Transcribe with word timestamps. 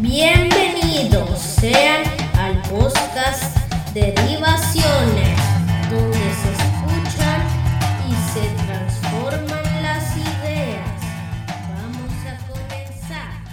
Bienvenidos 0.00 1.38
sean 1.38 2.02
al 2.38 2.62
podcast 2.62 3.56
Derivaciones, 3.92 5.38
donde 5.90 6.16
se 6.16 6.50
escuchan 6.50 7.42
y 8.08 8.14
se 8.32 8.64
transforman 8.64 9.82
las 9.82 10.16
ideas. 10.16 10.80
Vamos 11.76 12.10
a 12.26 12.38
comenzar. 12.48 13.44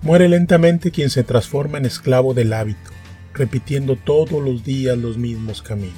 Muere 0.00 0.30
lentamente 0.30 0.90
quien 0.90 1.10
se 1.10 1.24
transforma 1.24 1.76
en 1.76 1.84
esclavo 1.84 2.32
del 2.32 2.54
hábito, 2.54 2.90
repitiendo 3.34 3.96
todos 3.96 4.42
los 4.42 4.64
días 4.64 4.96
los 4.96 5.18
mismos 5.18 5.60
caminos. 5.60 5.94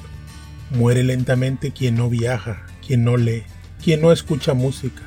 Muere 0.71 1.03
lentamente 1.03 1.71
quien 1.71 1.95
no 1.95 2.09
viaja, 2.09 2.65
quien 2.85 3.05
no 3.05 3.15
lee, 3.15 3.43
quien 3.81 4.01
no 4.01 4.11
escucha 4.11 4.53
música, 4.53 5.03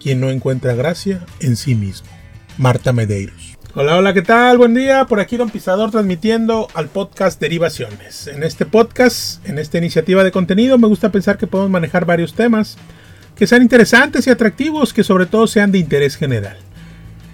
quien 0.00 0.18
no 0.18 0.30
encuentra 0.30 0.74
gracia 0.74 1.26
en 1.40 1.56
sí 1.56 1.74
mismo. 1.74 2.08
Marta 2.56 2.92
Medeiros. 2.94 3.57
Hola, 3.80 3.96
hola, 3.96 4.12
¿qué 4.12 4.22
tal? 4.22 4.58
Buen 4.58 4.74
día. 4.74 5.04
Por 5.04 5.20
aquí 5.20 5.36
Don 5.36 5.50
Pisador 5.50 5.92
transmitiendo 5.92 6.66
al 6.74 6.88
podcast 6.88 7.40
Derivaciones. 7.40 8.26
En 8.26 8.42
este 8.42 8.66
podcast, 8.66 9.48
en 9.48 9.56
esta 9.56 9.78
iniciativa 9.78 10.24
de 10.24 10.32
contenido, 10.32 10.78
me 10.78 10.88
gusta 10.88 11.12
pensar 11.12 11.38
que 11.38 11.46
podemos 11.46 11.70
manejar 11.70 12.04
varios 12.04 12.34
temas 12.34 12.76
que 13.36 13.46
sean 13.46 13.62
interesantes 13.62 14.26
y 14.26 14.30
atractivos, 14.30 14.92
que 14.92 15.04
sobre 15.04 15.26
todo 15.26 15.46
sean 15.46 15.70
de 15.70 15.78
interés 15.78 16.16
general. 16.16 16.56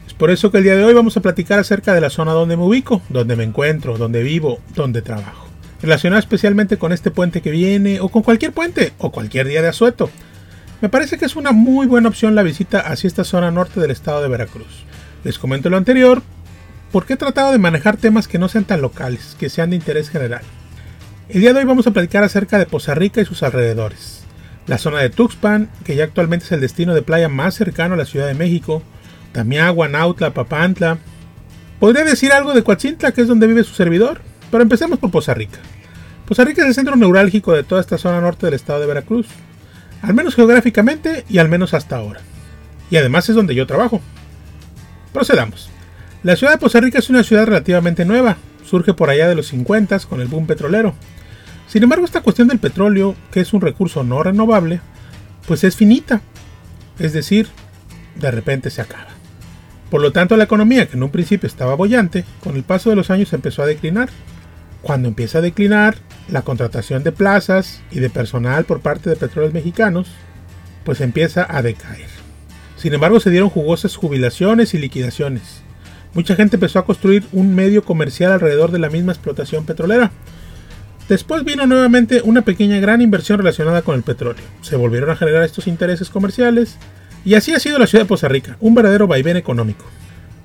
Es 0.07 0.13
por 0.13 0.31
eso 0.31 0.51
que 0.51 0.59
el 0.59 0.65
día 0.65 0.77
de 0.77 0.85
hoy 0.85 0.93
vamos 0.93 1.17
a 1.17 1.23
platicar 1.23 1.59
acerca 1.59 1.95
de 1.95 2.03
la 2.03 2.11
zona 2.11 2.33
donde 2.33 2.59
me 2.59 2.65
ubico, 2.65 3.01
donde 3.09 3.37
me 3.37 3.45
encuentro, 3.45 3.97
donde 3.97 4.23
vivo, 4.23 4.61
donde 4.75 5.01
trabajo. 5.01 5.47
Relacionado 5.81 6.21
especialmente 6.21 6.77
con 6.77 6.93
este 6.93 7.11
puente 7.11 7.41
que 7.41 7.53
viene, 7.53 8.01
o 8.01 8.11
con 8.11 8.23
cualquier 8.23 8.53
puente, 8.53 8.93
o 8.99 9.11
cualquier 9.11 9.49
día 9.49 9.63
de 9.63 9.69
asueto. 9.69 10.11
Me 10.83 10.91
parece 10.91 11.17
que 11.17 11.25
es 11.25 11.37
una 11.37 11.53
muy 11.53 11.87
buena 11.87 12.11
opción 12.11 12.35
la 12.35 12.43
visita 12.43 12.81
hacia 12.81 13.09
esta 13.09 13.25
zona 13.25 13.51
norte 13.51 13.81
del 13.81 13.93
estado 13.93 14.21
de 14.21 14.29
Veracruz. 14.29 14.85
Les 15.25 15.39
comento 15.39 15.71
lo 15.71 15.79
anterior 15.79 16.21
porque 16.95 17.15
he 17.15 17.17
tratado 17.17 17.51
de 17.51 17.59
manejar 17.59 17.97
temas 17.97 18.29
que 18.29 18.39
no 18.39 18.49
sean 18.49 18.67
tan 18.67 18.81
locales, 18.81 19.35
que 19.37 19.51
sean 19.51 19.71
de 19.71 19.75
interés 19.75 20.11
general. 20.11 20.43
El 21.29 21.41
día 21.41 21.53
de 21.53 21.59
hoy 21.59 21.65
vamos 21.65 21.89
a 21.89 21.91
platicar 21.91 22.23
acerca 22.23 22.57
de 22.57 22.67
Poza 22.67 22.95
Rica 22.95 23.21
y 23.21 23.25
sus 23.25 23.43
alrededores, 23.43 24.23
la 24.69 24.79
zona 24.79 25.01
de 25.01 25.11
Tuxpan, 25.11 25.71
que 25.85 25.97
ya 25.97 26.05
actualmente 26.05 26.45
es 26.45 26.53
el 26.53 26.61
destino 26.61 26.95
de 26.95 27.03
playa 27.03 27.29
más 27.29 27.57
cercano 27.57 27.95
a 27.95 27.97
la 27.97 28.05
Ciudad 28.05 28.29
de 28.29 28.35
México, 28.35 28.81
Tamiagua, 29.33 29.89
Nautla, 29.89 30.35
Papantla. 30.35 30.99
Podría 31.81 32.05
decir 32.05 32.31
algo 32.31 32.55
de 32.55 32.63
Coatzintla, 32.63 33.11
que 33.11 33.23
es 33.23 33.27
donde 33.27 33.49
vive 33.49 33.65
su 33.65 33.75
servidor, 33.75 34.21
pero 34.53 34.63
empecemos 34.63 35.01
por 35.01 35.11
Poza 35.11 35.35
Rica. 35.35 35.59
Poza 36.29 36.45
Rica 36.45 36.63
es 36.63 36.69
el 36.69 36.75
centro 36.77 36.95
neurálgico 36.95 37.55
de 37.55 37.65
toda 37.65 37.81
esta 37.81 37.99
zona 37.99 38.21
norte 38.21 38.47
del 38.47 38.55
estado 38.55 38.79
de 38.79 38.87
Veracruz, 38.87 39.27
al 40.01 40.15
menos 40.15 40.37
geográficamente 40.37 41.25
y 41.29 41.39
al 41.39 41.49
menos 41.49 41.75
hasta 41.75 41.97
ahora. 41.97 42.21
Y 42.89 42.99
además 42.99 43.29
es 43.29 43.35
donde 43.35 43.57
yo 43.57 43.67
trabajo. 43.67 44.01
Procedamos. 45.13 45.75
La 46.25 46.37
ciudad 46.37 46.55
de 46.55 46.59
Poza 46.59 46.81
Rica 46.81 46.99
es 46.99 47.11
una 47.11 47.23
ciudad 47.23 47.45
relativamente 47.45 48.07
nueva, 48.07 48.39
surge 48.65 48.95
por 48.95 49.11
allá 49.11 49.29
de 49.29 49.35
los 49.35 49.49
50 49.49 49.99
con 50.09 50.23
el 50.23 50.27
boom 50.27 50.47
petrolero. 50.47 50.95
Sin 51.69 51.83
embargo, 51.83 52.07
esta 52.07 52.23
cuestión 52.23 52.49
del 52.49 52.59
petróleo, 52.59 53.15
que 53.31 53.41
es 53.41 53.53
un 53.53 53.61
recurso 53.61 54.05
no 54.05 54.23
renovable, 54.23 54.81
pues 55.47 55.65
es 55.65 55.77
finita, 55.77 56.23
es 56.99 57.13
decir, 57.13 57.49
de 58.15 58.31
repente 58.31 58.71
se 58.71 58.81
acaba. 58.81 59.09
Por 59.91 60.01
lo 60.01 60.13
tanto, 60.13 60.39
la 60.39 60.45
economía, 60.45 60.87
que 60.87 60.97
en 60.97 61.03
un 61.03 61.11
principio 61.11 61.47
estaba 61.47 61.75
bollante, 61.75 62.25
con 62.43 62.57
el 62.57 62.63
paso 62.63 62.89
de 62.89 62.97
los 62.97 63.11
años 63.11 63.35
empezó 63.35 63.63
a 63.63 63.67
declinar. 63.67 64.09
Cuando 64.81 65.09
empieza 65.09 65.39
a 65.39 65.43
declinar, 65.43 65.97
la 66.31 66.41
contratación 66.41 67.05
de 67.05 67.13
plazas 67.13 67.83
y 67.91 68.01
de 68.01 68.09
personal 68.09 68.65
por 68.65 68.81
parte 68.81 69.11
de 69.11 69.17
petróleos 69.17 69.53
mexicanos, 69.53 70.09
pues 70.87 71.03
empieza 71.03 71.47
a 71.47 71.61
decaer. 71.61 72.09
Sin 72.79 72.95
embargo, 72.95 73.21
se 73.21 73.29
dieron 73.29 73.51
jugosas 73.51 73.95
jubilaciones 73.97 74.73
y 74.73 74.79
liquidaciones. 74.79 75.65
Mucha 76.15 76.37
gente 76.37 76.57
empezó 76.57 76.79
a 76.79 76.85
construir 76.85 77.25
un 77.33 77.55
medio 77.55 77.85
comercial 77.85 78.33
alrededor 78.33 78.71
de 78.71 78.79
la 78.79 78.89
misma 78.89 79.13
explotación 79.13 79.67
petrolera. 79.67 80.13
Después 81.09 81.45
vino 81.45 81.67
nuevamente 81.67 82.23
una 82.23 82.43
pequeña 82.43 82.79
gran 82.79 83.03
inversión 83.03 83.39
relacionada 83.39 83.83
con 83.83 83.97
el 83.97 84.03
petróleo. 84.03 84.45
Se 84.63 84.77
volvieron 84.77 85.11
a 85.11 85.17
generar 85.17 85.43
estos 85.43 85.67
intereses 85.67 86.09
comerciales 86.09 86.79
y 87.25 87.35
así 87.35 87.53
ha 87.53 87.59
sido 87.59 87.79
la 87.79 87.87
ciudad 87.87 88.05
de 88.05 88.09
Poza 88.09 88.29
Rica, 88.29 88.57
un 88.61 88.75
verdadero 88.75 89.07
vaivén 89.07 89.37
económico. 89.37 89.85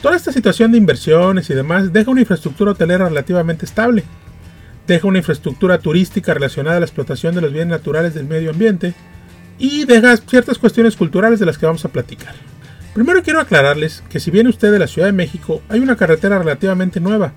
Toda 0.01 0.15
esta 0.15 0.31
situación 0.31 0.71
de 0.71 0.77
inversiones 0.77 1.49
y 1.49 1.53
demás 1.53 1.93
deja 1.93 2.11
una 2.11 2.21
infraestructura 2.21 2.71
hotelera 2.71 3.07
relativamente 3.07 3.65
estable, 3.65 4.03
deja 4.87 5.07
una 5.07 5.19
infraestructura 5.19 5.77
turística 5.77 6.33
relacionada 6.33 6.77
a 6.77 6.79
la 6.79 6.85
explotación 6.85 7.35
de 7.35 7.41
los 7.41 7.51
bienes 7.53 7.69
naturales 7.69 8.13
del 8.13 8.25
medio 8.25 8.49
ambiente 8.49 8.95
y 9.59 9.85
deja 9.85 10.17
ciertas 10.17 10.57
cuestiones 10.57 10.95
culturales 10.95 11.39
de 11.39 11.45
las 11.45 11.57
que 11.57 11.65
vamos 11.65 11.85
a 11.85 11.89
platicar. 11.89 12.33
Primero 12.99 13.23
quiero 13.23 13.39
aclararles 13.39 14.03
que 14.09 14.19
si 14.19 14.29
viene 14.29 14.49
usted 14.49 14.73
de 14.73 14.77
la 14.77 14.85
Ciudad 14.85 15.07
de 15.07 15.13
México, 15.13 15.61
hay 15.69 15.79
una 15.79 15.95
carretera 15.95 16.37
relativamente 16.37 16.99
nueva, 16.99 17.31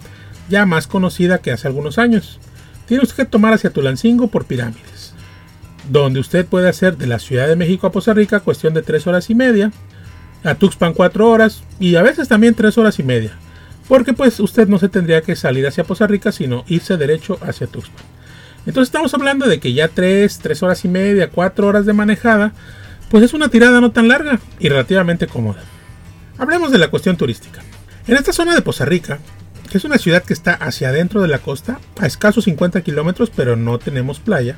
ya 0.48 0.66
más 0.66 0.88
conocida 0.88 1.38
que 1.38 1.52
hace 1.52 1.68
algunos 1.68 1.98
años. 1.98 2.40
Tiene 2.88 3.04
usted 3.04 3.14
que 3.14 3.24
tomar 3.26 3.52
hacia 3.52 3.70
Tulancingo 3.70 4.26
por 4.26 4.44
Pirámides, 4.44 5.14
donde 5.88 6.18
usted 6.18 6.46
puede 6.46 6.68
hacer 6.68 6.96
de 6.96 7.06
la 7.06 7.20
Ciudad 7.20 7.46
de 7.46 7.54
México 7.54 7.86
a 7.86 7.92
Poza 7.92 8.12
Rica 8.12 8.40
cuestión 8.40 8.74
de 8.74 8.82
3 8.82 9.06
horas 9.06 9.30
y 9.30 9.36
media, 9.36 9.70
a 10.42 10.56
Tuxpan 10.56 10.94
4 10.94 11.30
horas 11.30 11.62
y 11.78 11.94
a 11.94 12.02
veces 12.02 12.26
también 12.26 12.56
3 12.56 12.76
horas 12.78 12.98
y 12.98 13.04
media, 13.04 13.30
porque 13.86 14.14
pues 14.14 14.40
usted 14.40 14.66
no 14.66 14.80
se 14.80 14.88
tendría 14.88 15.22
que 15.22 15.36
salir 15.36 15.64
hacia 15.68 15.84
Poza 15.84 16.08
Rica, 16.08 16.32
sino 16.32 16.64
irse 16.66 16.96
derecho 16.96 17.38
hacia 17.40 17.68
Tuxpan. 17.68 18.04
Entonces 18.66 18.88
estamos 18.88 19.14
hablando 19.14 19.46
de 19.46 19.60
que 19.60 19.72
ya 19.72 19.86
3, 19.86 20.40
3 20.42 20.62
horas 20.64 20.84
y 20.84 20.88
media, 20.88 21.30
4 21.30 21.68
horas 21.68 21.86
de 21.86 21.92
manejada, 21.92 22.52
pues 23.12 23.24
es 23.24 23.34
una 23.34 23.50
tirada 23.50 23.78
no 23.82 23.92
tan 23.92 24.08
larga 24.08 24.40
y 24.58 24.70
relativamente 24.70 25.26
cómoda. 25.26 25.62
Hablemos 26.38 26.72
de 26.72 26.78
la 26.78 26.88
cuestión 26.88 27.18
turística. 27.18 27.60
En 28.06 28.16
esta 28.16 28.32
zona 28.32 28.54
de 28.54 28.62
Poza 28.62 28.86
Rica, 28.86 29.18
que 29.70 29.76
es 29.76 29.84
una 29.84 29.98
ciudad 29.98 30.22
que 30.22 30.32
está 30.32 30.54
hacia 30.54 30.88
adentro 30.88 31.20
de 31.20 31.28
la 31.28 31.40
costa, 31.40 31.78
a 32.00 32.06
escasos 32.06 32.44
50 32.44 32.80
kilómetros, 32.80 33.28
pero 33.28 33.54
no 33.54 33.78
tenemos 33.78 34.18
playa, 34.18 34.56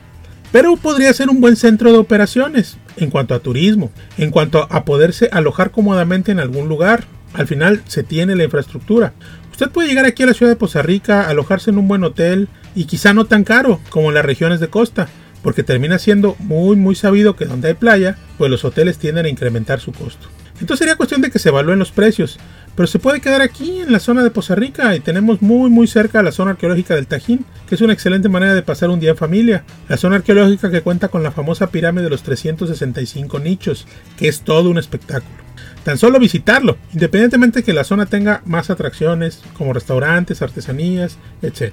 pero 0.53 0.77
podría 0.77 1.13
ser 1.13 1.31
un 1.31 1.41
buen 1.41 1.57
centro 1.57 1.91
de 1.91 1.99
operaciones 1.99 2.77
en 2.97 3.11
cuanto 3.11 3.35
a 3.35 3.41
turismo, 3.41 3.91
en 4.19 4.31
cuanto 4.31 4.69
a 4.71 4.85
poderse 4.85 5.29
alojar 5.33 5.73
cómodamente 5.73 6.31
en 6.31 6.39
algún 6.39 6.69
lugar. 6.69 7.07
Al 7.33 7.49
final 7.49 7.83
se 7.89 8.05
tiene 8.05 8.37
la 8.37 8.45
infraestructura. 8.45 9.15
Usted 9.51 9.69
puede 9.69 9.89
llegar 9.89 10.05
aquí 10.05 10.23
a 10.23 10.27
la 10.27 10.35
ciudad 10.35 10.53
de 10.53 10.57
Poza 10.57 10.81
Rica, 10.81 11.29
alojarse 11.29 11.71
en 11.71 11.79
un 11.79 11.89
buen 11.89 12.05
hotel 12.05 12.49
y 12.77 12.85
quizá 12.85 13.15
no 13.15 13.25
tan 13.25 13.43
caro 13.43 13.81
como 13.91 14.11
en 14.11 14.15
las 14.15 14.25
regiones 14.25 14.61
de 14.61 14.71
costa, 14.71 15.09
porque 15.45 15.63
termina 15.63 15.99
siendo 15.99 16.35
muy 16.41 16.75
muy 16.75 16.97
sabido 16.97 17.37
que 17.37 17.45
donde 17.45 17.69
hay 17.69 17.75
playa, 17.75 18.17
pues 18.39 18.51
los 18.51 18.65
hoteles 18.65 18.99
tienden 18.99 19.27
a 19.27 19.29
incrementar 19.29 19.79
su 19.79 19.93
costo. 19.93 20.27
Entonces 20.55 20.79
sería 20.79 20.97
cuestión 20.97 21.21
de 21.21 21.31
que 21.31 21.39
se 21.39 21.51
evalúen 21.51 21.79
los 21.79 21.93
precios, 21.93 22.39
pero 22.75 22.87
se 22.87 22.99
puede 22.99 23.21
quedar 23.21 23.43
aquí 23.43 23.81
en 23.81 23.93
la 23.93 23.99
zona 23.99 24.23
de 24.23 24.31
Poza 24.31 24.55
Rica 24.55 24.97
y 24.97 25.01
tenemos 25.01 25.43
muy 25.43 25.69
muy 25.69 25.87
cerca 25.87 26.23
la 26.23 26.33
zona 26.33 26.53
arqueológica 26.53 26.95
del 26.95 27.07
Tajín, 27.07 27.45
que 27.69 27.75
es 27.75 27.81
una 27.83 27.93
excelente 27.93 28.29
manera 28.29 28.55
de 28.55 28.63
pasar 28.63 28.89
un 28.89 29.01
día 29.01 29.11
en 29.11 29.17
familia. 29.17 29.65
La 29.89 29.99
zona 29.99 30.17
arqueológica 30.17 30.71
que 30.71 30.81
cuenta 30.81 31.09
con 31.09 31.23
la 31.23 31.31
famosa 31.31 31.71
pirámide 31.71 32.05
de 32.05 32.11
los 32.11 32.23
365 32.23 33.39
nichos, 33.39 33.87
que 34.17 34.29
es 34.29 34.41
todo 34.41 34.71
un 34.71 34.79
espectáculo. 34.79 35.45
Tan 35.85 35.99
solo 35.99 36.19
visitarlo, 36.19 36.79
independientemente 36.95 37.59
de 37.59 37.65
que 37.65 37.75
la 37.75 37.85
zona 37.85 38.07
tenga 38.07 38.41
más 38.47 38.71
atracciones 38.71 39.43
como 39.59 39.75
restaurantes, 39.75 40.41
artesanías, 40.41 41.19
etc. 41.43 41.73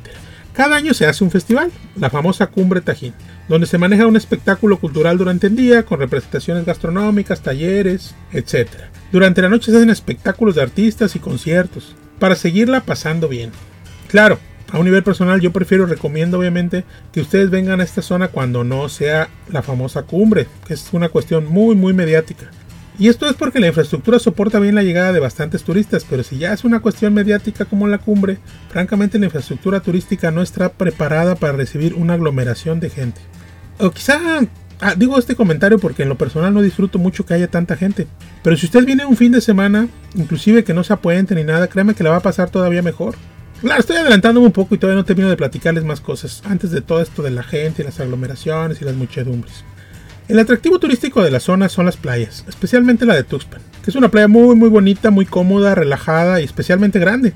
Cada 0.54 0.76
año 0.76 0.94
se 0.94 1.06
hace 1.06 1.24
un 1.24 1.32
festival, 1.32 1.72
la 1.96 2.10
famosa 2.10 2.48
Cumbre 2.48 2.82
Tajín, 2.82 3.14
donde 3.48 3.68
se 3.68 3.78
maneja 3.78 4.08
un 4.08 4.18
espectáculo 4.18 4.80
cultural 4.80 5.18
durante 5.18 5.48
el 5.48 5.56
día 5.56 5.84
con 5.84 6.00
representaciones 6.00 6.66
gastronómicas, 6.66 7.42
talleres, 7.42 8.16
etc. 8.34 8.68
Durante 9.12 9.42
la 9.42 9.50
noche 9.50 9.72
se 9.72 9.78
hacen 9.78 9.90
espectáculos 9.90 10.56
de 10.56 10.62
artistas 10.62 11.16
y 11.16 11.20
conciertos, 11.20 11.96
para 12.20 12.36
seguirla 12.36 12.82
pasando 12.82 13.30
bien. 13.30 13.52
Claro, 14.10 14.40
a 14.72 14.78
un 14.78 14.86
nivel 14.86 15.04
personal 15.04 15.40
yo 15.40 15.52
prefiero, 15.52 15.86
recomiendo 15.86 16.38
obviamente 16.38 16.84
que 17.12 17.22
ustedes 17.22 17.50
vengan 17.50 17.82
a 17.82 17.84
esta 17.84 18.02
zona 18.02 18.28
cuando 18.28 18.64
no 18.64 18.90
sea 18.90 19.30
la 19.50 19.62
famosa 19.62 20.04
cumbre, 20.04 20.48
que 20.68 20.74
es 20.74 20.90
una 20.92 21.10
cuestión 21.10 21.46
muy 21.46 21.76
muy 21.76 21.94
mediática. 21.94 22.52
Y 23.00 23.08
esto 23.08 23.28
es 23.28 23.36
porque 23.36 23.60
la 23.60 23.68
infraestructura 23.68 24.20
soporta 24.20 24.60
bien 24.60 24.76
la 24.76 24.84
llegada 24.84 25.14
de 25.14 25.20
bastantes 25.20 25.64
turistas, 25.64 26.06
pero 26.10 26.24
si 26.24 26.38
ya 26.38 26.54
es 26.54 26.64
una 26.64 26.82
cuestión 26.82 27.14
mediática 27.14 27.66
como 27.66 27.88
la 27.88 27.98
cumbre, 27.98 28.38
francamente 28.70 29.18
la 29.18 29.26
infraestructura 29.26 29.80
turística 29.80 30.30
no 30.32 30.42
está 30.42 30.74
preparada 30.74 31.36
para 31.36 31.54
recibir 31.54 31.94
una 31.96 32.14
aglomeración 32.14 32.80
de 32.80 32.90
gente. 32.90 33.22
O 33.80 33.92
quizá 33.92 34.20
ah, 34.82 34.96
digo 34.96 35.18
este 35.18 35.36
comentario 35.36 35.80
porque 35.80 36.04
en 36.04 36.10
lo 36.10 36.18
personal 36.18 36.54
no 36.54 36.62
disfruto 36.62 37.00
mucho 37.00 37.26
que 37.26 37.34
haya 37.34 37.48
tanta 37.48 37.78
gente. 37.78 38.08
Pero 38.44 38.58
si 38.58 38.66
usted 38.66 38.86
viene 38.86 39.06
un 39.06 39.18
fin 39.18 39.32
de 39.32 39.42
semana, 39.42 39.88
inclusive 40.16 40.64
que 40.64 40.74
no 40.74 40.84
se 40.84 40.94
apuente 40.94 41.34
ni 41.34 41.44
nada, 41.44 41.68
créame 41.68 41.96
que 41.96 42.04
la 42.04 42.12
va 42.12 42.18
a 42.18 42.22
pasar 42.22 42.50
todavía 42.50 42.82
mejor. 42.82 43.16
Claro, 43.62 43.80
estoy 43.80 43.98
adelantándome 43.98 44.48
un 44.48 44.52
poco 44.52 44.74
y 44.74 44.80
todavía 44.80 45.00
no 45.00 45.06
termino 45.06 45.30
de 45.30 45.38
platicarles 45.38 45.84
más 45.84 46.02
cosas 46.02 46.42
antes 46.46 46.72
de 46.72 46.82
todo 46.82 47.00
esto 47.00 47.22
de 47.22 47.30
la 47.30 47.44
gente 47.44 47.84
y 47.84 47.86
las 47.86 48.00
aglomeraciones 48.00 48.82
y 48.82 48.86
las 48.86 48.96
muchedumbres. 48.96 49.64
El 50.32 50.40
atractivo 50.40 50.80
turístico 50.80 51.22
de 51.22 51.30
la 51.30 51.42
zona 51.42 51.68
son 51.68 51.88
las 51.88 51.98
playas, 51.98 52.46
especialmente 52.48 53.06
la 53.06 53.16
de 53.16 53.26
Tuxpan, 53.26 53.60
que 53.84 53.92
es 53.92 53.98
una 53.98 54.08
playa 54.08 54.30
muy 54.30 54.56
muy 54.56 54.70
bonita, 54.70 55.12
muy 55.12 55.26
cómoda, 55.26 55.76
relajada 55.76 56.40
y 56.40 56.46
especialmente 56.46 57.00
grande, 57.00 57.34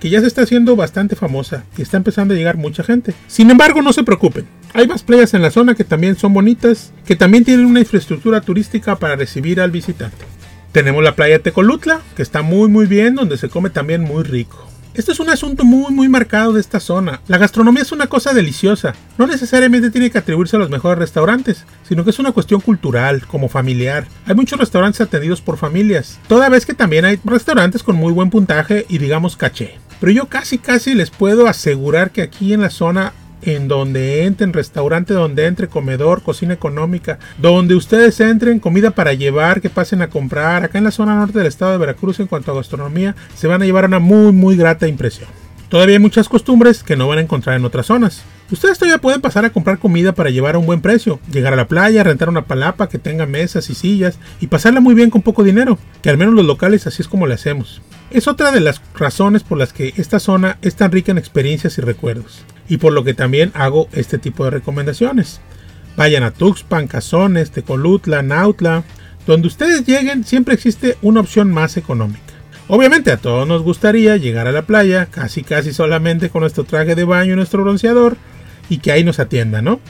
que 0.00 0.10
ya 0.10 0.20
se 0.20 0.26
está 0.26 0.42
haciendo 0.42 0.76
bastante 0.76 1.16
famosa 1.16 1.64
y 1.78 1.82
está 1.82 1.96
empezando 1.96 2.34
a 2.34 2.36
llegar 2.36 2.58
mucha 2.58 2.84
gente. 2.84 3.14
Sin 3.26 3.50
embargo, 3.50 3.80
no 3.80 3.94
se 3.94 4.04
preocupen, 4.04 4.44
hay 4.74 4.86
más 4.86 5.02
playas 5.02 5.32
en 5.32 5.40
la 5.40 5.50
zona 5.50 5.74
que 5.74 5.84
también 5.84 6.14
son 6.14 6.34
bonitas, 6.34 6.92
que 7.06 7.16
también 7.16 7.42
tienen 7.42 7.64
una 7.64 7.80
infraestructura 7.80 8.42
turística 8.42 8.96
para 8.96 9.16
recibir 9.16 9.58
al 9.58 9.70
visitante. 9.70 10.26
Tenemos 10.72 11.02
la 11.02 11.16
playa 11.16 11.38
Tecolutla, 11.38 12.02
que 12.16 12.22
está 12.22 12.42
muy 12.42 12.68
muy 12.68 12.84
bien, 12.84 13.14
donde 13.14 13.38
se 13.38 13.48
come 13.48 13.70
también 13.70 14.02
muy 14.02 14.24
rico. 14.24 14.68
Esto 14.96 15.12
es 15.12 15.20
un 15.20 15.28
asunto 15.28 15.62
muy 15.62 15.92
muy 15.92 16.08
marcado 16.08 16.54
de 16.54 16.60
esta 16.60 16.80
zona. 16.80 17.20
La 17.28 17.36
gastronomía 17.36 17.82
es 17.82 17.92
una 17.92 18.06
cosa 18.06 18.32
deliciosa. 18.32 18.94
No 19.18 19.26
necesariamente 19.26 19.90
tiene 19.90 20.10
que 20.10 20.16
atribuirse 20.16 20.56
a 20.56 20.58
los 20.58 20.70
mejores 20.70 20.98
restaurantes, 20.98 21.66
sino 21.86 22.02
que 22.02 22.08
es 22.08 22.18
una 22.18 22.32
cuestión 22.32 22.62
cultural, 22.62 23.26
como 23.26 23.50
familiar. 23.50 24.06
Hay 24.24 24.34
muchos 24.34 24.58
restaurantes 24.58 25.02
atendidos 25.02 25.42
por 25.42 25.58
familias, 25.58 26.18
toda 26.28 26.48
vez 26.48 26.64
que 26.64 26.72
también 26.72 27.04
hay 27.04 27.20
restaurantes 27.24 27.82
con 27.82 27.94
muy 27.94 28.10
buen 28.14 28.30
puntaje 28.30 28.86
y 28.88 28.96
digamos 28.96 29.36
caché. 29.36 29.78
Pero 30.00 30.12
yo 30.12 30.28
casi 30.30 30.56
casi 30.56 30.94
les 30.94 31.10
puedo 31.10 31.46
asegurar 31.46 32.10
que 32.10 32.22
aquí 32.22 32.54
en 32.54 32.62
la 32.62 32.70
zona 32.70 33.12
en 33.54 33.68
donde 33.68 34.24
entren, 34.24 34.52
restaurante 34.52 35.14
donde 35.14 35.46
entre, 35.46 35.68
comedor, 35.68 36.22
cocina 36.22 36.54
económica, 36.54 37.18
donde 37.38 37.74
ustedes 37.74 38.18
entren, 38.20 38.58
comida 38.58 38.90
para 38.90 39.14
llevar, 39.14 39.60
que 39.60 39.70
pasen 39.70 40.02
a 40.02 40.10
comprar. 40.10 40.64
Acá 40.64 40.78
en 40.78 40.84
la 40.84 40.90
zona 40.90 41.14
norte 41.14 41.38
del 41.38 41.46
estado 41.46 41.72
de 41.72 41.78
Veracruz, 41.78 42.20
en 42.20 42.26
cuanto 42.26 42.52
a 42.52 42.56
gastronomía, 42.56 43.14
se 43.34 43.46
van 43.46 43.62
a 43.62 43.64
llevar 43.64 43.84
una 43.84 43.98
muy, 43.98 44.32
muy 44.32 44.56
grata 44.56 44.88
impresión. 44.88 45.28
Todavía 45.68 45.96
hay 45.96 46.00
muchas 46.00 46.28
costumbres 46.28 46.84
que 46.84 46.96
no 46.96 47.08
van 47.08 47.18
a 47.18 47.22
encontrar 47.22 47.56
en 47.56 47.64
otras 47.64 47.86
zonas. 47.86 48.22
Ustedes 48.52 48.78
todavía 48.78 49.00
pueden 49.00 49.20
pasar 49.20 49.44
a 49.44 49.50
comprar 49.50 49.78
comida 49.80 50.12
para 50.12 50.30
llevar 50.30 50.54
a 50.54 50.58
un 50.58 50.66
buen 50.66 50.80
precio, 50.80 51.18
llegar 51.32 51.52
a 51.52 51.56
la 51.56 51.66
playa, 51.66 52.04
rentar 52.04 52.28
una 52.28 52.44
palapa 52.44 52.88
que 52.88 53.00
tenga 53.00 53.26
mesas 53.26 53.68
y 53.68 53.74
sillas 53.74 54.20
y 54.40 54.46
pasarla 54.46 54.80
muy 54.80 54.94
bien 54.94 55.10
con 55.10 55.22
poco 55.22 55.42
dinero, 55.42 55.76
que 56.02 56.10
al 56.10 56.18
menos 56.18 56.34
los 56.34 56.44
locales 56.44 56.86
así 56.86 57.02
es 57.02 57.08
como 57.08 57.26
le 57.26 57.34
hacemos. 57.34 57.82
Es 58.12 58.28
otra 58.28 58.52
de 58.52 58.60
las 58.60 58.80
razones 58.94 59.42
por 59.42 59.58
las 59.58 59.72
que 59.72 59.92
esta 59.96 60.20
zona 60.20 60.58
es 60.62 60.76
tan 60.76 60.92
rica 60.92 61.10
en 61.10 61.18
experiencias 61.18 61.78
y 61.78 61.80
recuerdos, 61.80 62.44
y 62.68 62.78
por 62.78 62.92
lo 62.92 63.04
que 63.04 63.14
también 63.14 63.52
hago 63.54 63.88
este 63.92 64.18
tipo 64.18 64.44
de 64.44 64.50
recomendaciones. 64.50 65.40
Vayan 65.96 66.22
a 66.22 66.30
Tuxpan, 66.30 66.88
Cazones, 66.88 67.50
Tecolutla, 67.50 68.22
Nautla, 68.22 68.84
donde 69.26 69.48
ustedes 69.48 69.86
lleguen 69.86 70.24
siempre 70.24 70.54
existe 70.54 70.96
una 71.02 71.20
opción 71.20 71.50
más 71.50 71.76
económica. 71.76 72.20
Obviamente 72.68 73.12
a 73.12 73.16
todos 73.16 73.46
nos 73.46 73.62
gustaría 73.62 74.16
llegar 74.16 74.48
a 74.48 74.52
la 74.52 74.62
playa 74.62 75.06
casi 75.06 75.42
casi 75.42 75.72
solamente 75.72 76.30
con 76.30 76.40
nuestro 76.40 76.64
traje 76.64 76.94
de 76.94 77.04
baño 77.04 77.32
y 77.32 77.36
nuestro 77.36 77.62
bronceador 77.62 78.16
y 78.68 78.78
que 78.78 78.92
ahí 78.92 79.04
nos 79.04 79.20
atiendan, 79.20 79.64
¿no? 79.64 79.80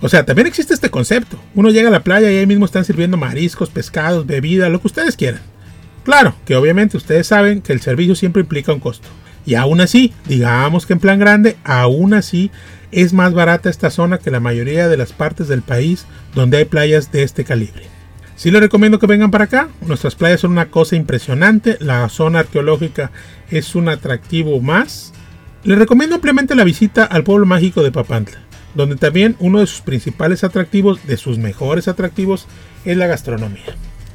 O 0.00 0.08
sea, 0.08 0.24
también 0.24 0.46
existe 0.46 0.74
este 0.74 0.90
concepto. 0.90 1.38
Uno 1.54 1.70
llega 1.70 1.88
a 1.88 1.92
la 1.92 2.04
playa 2.04 2.30
y 2.30 2.36
ahí 2.36 2.46
mismo 2.46 2.64
están 2.64 2.84
sirviendo 2.84 3.16
mariscos, 3.16 3.68
pescados, 3.68 4.26
bebida, 4.26 4.68
lo 4.68 4.80
que 4.80 4.86
ustedes 4.86 5.16
quieran. 5.16 5.40
Claro, 6.04 6.34
que 6.46 6.56
obviamente 6.56 6.96
ustedes 6.96 7.26
saben 7.26 7.60
que 7.60 7.72
el 7.72 7.80
servicio 7.80 8.14
siempre 8.14 8.40
implica 8.40 8.72
un 8.72 8.80
costo. 8.80 9.08
Y 9.48 9.54
aún 9.54 9.80
así, 9.80 10.12
digamos 10.26 10.84
que 10.84 10.92
en 10.92 10.98
plan 10.98 11.18
grande, 11.18 11.56
aún 11.64 12.12
así 12.12 12.50
es 12.92 13.14
más 13.14 13.32
barata 13.32 13.70
esta 13.70 13.88
zona 13.88 14.18
que 14.18 14.30
la 14.30 14.40
mayoría 14.40 14.88
de 14.88 14.98
las 14.98 15.14
partes 15.14 15.48
del 15.48 15.62
país 15.62 16.04
donde 16.34 16.58
hay 16.58 16.66
playas 16.66 17.10
de 17.12 17.22
este 17.22 17.44
calibre. 17.44 17.84
Sí 18.36 18.50
les 18.50 18.60
recomiendo 18.60 18.98
que 18.98 19.06
vengan 19.06 19.30
para 19.30 19.44
acá. 19.44 19.70
Nuestras 19.80 20.16
playas 20.16 20.40
son 20.40 20.50
una 20.50 20.66
cosa 20.66 20.96
impresionante. 20.96 21.78
La 21.80 22.10
zona 22.10 22.40
arqueológica 22.40 23.10
es 23.50 23.74
un 23.74 23.88
atractivo 23.88 24.60
más. 24.60 25.14
Les 25.64 25.78
recomiendo 25.78 26.16
ampliamente 26.16 26.54
la 26.54 26.64
visita 26.64 27.04
al 27.04 27.24
pueblo 27.24 27.46
mágico 27.46 27.82
de 27.82 27.90
Papantla, 27.90 28.40
donde 28.74 28.96
también 28.96 29.34
uno 29.38 29.60
de 29.60 29.66
sus 29.66 29.80
principales 29.80 30.44
atractivos, 30.44 31.06
de 31.06 31.16
sus 31.16 31.38
mejores 31.38 31.88
atractivos, 31.88 32.46
es 32.84 32.98
la 32.98 33.06
gastronomía. 33.06 33.64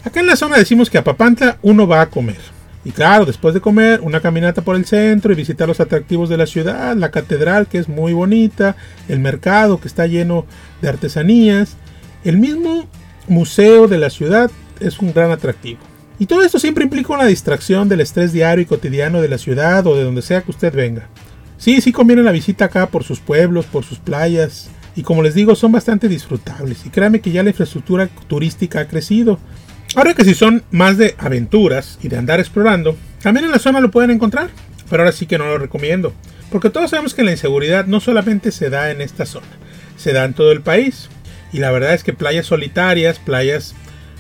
Acá 0.04 0.20
en 0.20 0.28
la 0.28 0.36
zona 0.36 0.60
decimos 0.60 0.92
que 0.92 1.00
a 1.00 1.04
Papantla 1.04 1.58
uno 1.64 1.88
va 1.88 2.02
a 2.02 2.12
comer. 2.12 2.38
Y 2.86 2.92
claro, 2.92 3.26
después 3.26 3.54
de 3.54 3.62
comer, 3.62 4.02
una 4.02 4.20
caminata 4.20 4.62
por 4.62 4.76
el 4.76 4.86
centro 4.86 5.32
y 5.32 5.36
visitar 5.36 5.68
los 5.68 5.80
atractivos 5.80 6.30
de 6.30 6.38
la 6.38 6.46
ciudad, 6.46 6.96
la 6.98 7.12
catedral 7.12 7.68
que 7.68 7.78
es 7.78 7.88
muy 7.88 8.14
bonita, 8.14 8.76
el 9.08 9.20
mercado 9.20 9.80
que 9.80 9.88
está 9.88 10.06
lleno 10.06 10.46
de 10.82 10.90
artesanías, 10.90 11.78
el 12.24 12.38
mismo 12.38 12.88
museo 13.28 13.88
de 13.88 13.98
la 13.98 14.10
ciudad 14.10 14.52
es 14.80 15.00
un 15.00 15.14
gran 15.14 15.32
atractivo. 15.32 15.80
Y 16.20 16.26
todo 16.26 16.44
esto 16.44 16.60
siempre 16.60 16.84
implica 16.84 17.14
una 17.14 17.26
distracción 17.26 17.90
del 17.90 18.02
estrés 18.02 18.34
diario 18.34 18.64
y 18.64 18.66
cotidiano 18.66 19.22
de 19.22 19.30
la 19.30 19.38
ciudad 19.38 19.86
o 19.88 19.96
de 19.96 20.04
donde 20.04 20.22
sea 20.22 20.42
que 20.42 20.52
usted 20.52 20.74
venga. 20.74 21.08
Sí, 21.58 21.80
sí 21.82 21.92
conviene 21.92 22.24
la 22.24 22.32
visita 22.32 22.66
acá 22.66 22.88
por 22.88 23.04
sus 23.04 23.20
pueblos, 23.20 23.66
por 23.66 23.86
sus 23.86 24.00
playas, 24.00 24.70
y 24.96 25.02
como 25.02 25.24
les 25.24 25.34
digo, 25.34 25.56
son 25.56 25.72
bastante 25.72 26.08
disfrutables. 26.08 26.86
Y 26.86 26.90
créanme 26.90 27.22
que 27.22 27.32
ya 27.32 27.44
la 27.44 27.50
infraestructura 27.50 28.10
turística 28.28 28.82
ha 28.82 28.88
crecido. 28.88 29.40
Ahora 29.96 30.16
que 30.16 30.26
si 30.26 30.34
son 30.34 30.64
más 30.72 30.98
de 30.98 31.14
aventuras 31.20 32.00
y 32.02 32.08
de 32.08 32.18
andar 32.18 32.40
explorando, 32.40 32.98
también 33.22 33.46
en 33.46 33.52
la 33.52 33.60
zona 33.60 33.80
lo 33.80 33.92
pueden 33.92 34.10
encontrar, 34.10 34.50
pero 34.90 35.04
ahora 35.04 35.12
sí 35.12 35.28
que 35.28 35.38
no 35.38 35.46
lo 35.46 35.60
recomiendo, 35.60 36.14
porque 36.52 36.72
todos 36.72 36.90
sabemos 36.90 37.14
que 37.14 37.24
la 37.24 37.32
inseguridad 37.32 37.86
no 37.86 38.00
solamente 38.00 38.52
se 38.52 38.72
da 38.72 38.90
en 38.90 39.02
esta 39.02 39.28
zona, 39.28 39.46
se 39.98 40.12
da 40.12 40.26
en 40.26 40.34
todo 40.34 40.52
el 40.52 40.62
país. 40.62 41.10
Y 41.52 41.60
la 41.60 41.70
verdad 41.70 41.94
es 41.94 42.04
que 42.04 42.14
playas 42.14 42.48
solitarias, 42.48 43.20
playas 43.20 43.76